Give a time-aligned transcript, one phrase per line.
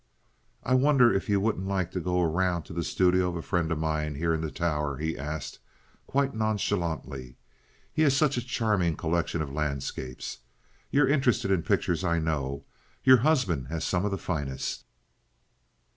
[0.63, 3.71] "I wonder if you wouldn't like to go around to the studio of a friend
[3.71, 5.59] of mine here in the tower?" he asked,
[6.07, 7.35] quite nonchalantly.
[7.93, 10.39] "He has such a charming collection of landscapes.
[10.89, 12.65] You're interested in pictures, I know.
[13.03, 14.85] Your husband has some of the finest."